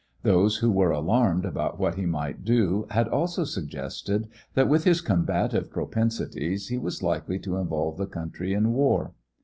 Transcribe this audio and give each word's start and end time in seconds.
Those 0.23 0.55
who 0.57 0.71
were 0.71 0.89
alarmed 0.89 1.45
about 1.45 1.79
what 1.79 1.93
he 1.93 2.07
might 2.07 2.43
do 2.43 2.87
had 2.89 3.07
also 3.07 3.43
suggested 3.43 4.29
that 4.55 4.67
with 4.67 4.83
his 4.83 4.99
combative 4.99 5.69
propensities 5.69 6.69
he 6.69 6.77
was 6.79 7.03
likely 7.03 7.37
to 7.37 7.57
involve 7.57 7.97
the 7.99 8.07
country 8.07 8.51
in 8.51 8.73
war. 8.73 9.13